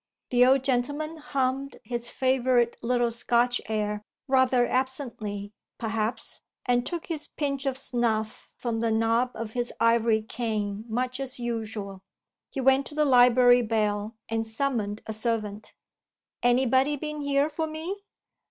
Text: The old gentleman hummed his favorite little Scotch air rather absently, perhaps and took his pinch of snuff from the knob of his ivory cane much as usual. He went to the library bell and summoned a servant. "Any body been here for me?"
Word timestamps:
The 0.31 0.43
old 0.43 0.63
gentleman 0.63 1.17
hummed 1.17 1.77
his 1.83 2.09
favorite 2.09 2.75
little 2.81 3.11
Scotch 3.11 3.61
air 3.69 4.01
rather 4.27 4.65
absently, 4.65 5.53
perhaps 5.77 6.41
and 6.65 6.83
took 6.87 7.05
his 7.05 7.27
pinch 7.27 7.67
of 7.67 7.77
snuff 7.77 8.49
from 8.55 8.79
the 8.79 8.89
knob 8.89 9.29
of 9.35 9.53
his 9.53 9.71
ivory 9.79 10.23
cane 10.23 10.85
much 10.87 11.19
as 11.19 11.39
usual. 11.39 12.01
He 12.49 12.59
went 12.59 12.87
to 12.87 12.95
the 12.95 13.05
library 13.05 13.61
bell 13.61 14.15
and 14.27 14.43
summoned 14.43 15.03
a 15.05 15.13
servant. 15.13 15.75
"Any 16.41 16.65
body 16.65 16.95
been 16.97 17.21
here 17.21 17.47
for 17.47 17.67
me?" 17.67 17.95